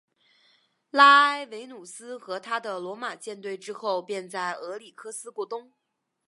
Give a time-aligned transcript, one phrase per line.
[0.89, 5.73] 拉埃维努斯和他的罗马舰队之后便在俄里科斯过冬。